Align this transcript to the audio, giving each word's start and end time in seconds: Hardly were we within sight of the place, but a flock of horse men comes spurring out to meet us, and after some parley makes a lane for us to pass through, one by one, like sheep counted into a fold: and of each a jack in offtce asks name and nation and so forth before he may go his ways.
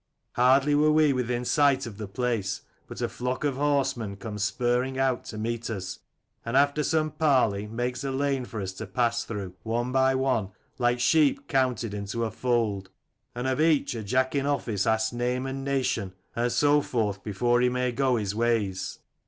Hardly 0.31 0.73
were 0.73 0.91
we 0.91 1.13
within 1.13 1.45
sight 1.45 1.85
of 1.85 1.99
the 1.99 2.07
place, 2.07 2.61
but 2.87 3.01
a 3.01 3.07
flock 3.07 3.43
of 3.43 3.57
horse 3.57 3.95
men 3.95 4.15
comes 4.15 4.43
spurring 4.43 4.97
out 4.97 5.25
to 5.25 5.37
meet 5.37 5.69
us, 5.69 5.99
and 6.43 6.57
after 6.57 6.81
some 6.81 7.11
parley 7.11 7.67
makes 7.67 8.03
a 8.03 8.09
lane 8.09 8.45
for 8.45 8.59
us 8.59 8.71
to 8.73 8.87
pass 8.87 9.23
through, 9.23 9.53
one 9.61 9.91
by 9.91 10.15
one, 10.15 10.49
like 10.79 10.99
sheep 10.99 11.47
counted 11.47 11.93
into 11.93 12.23
a 12.25 12.31
fold: 12.31 12.89
and 13.35 13.47
of 13.47 13.61
each 13.61 13.93
a 13.93 14.03
jack 14.03 14.33
in 14.33 14.47
offtce 14.47 14.87
asks 14.91 15.13
name 15.13 15.45
and 15.45 15.63
nation 15.63 16.13
and 16.35 16.51
so 16.51 16.81
forth 16.81 17.23
before 17.23 17.61
he 17.61 17.69
may 17.69 17.91
go 17.91 18.15
his 18.15 18.33
ways. 18.33 18.97